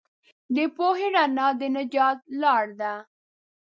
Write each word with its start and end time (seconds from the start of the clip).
د 0.55 0.57
پوهې 0.75 1.07
رڼا 1.15 1.47
د 1.59 1.61
نجات 1.75 2.19
لار 2.41 2.65
ده. 2.79 2.93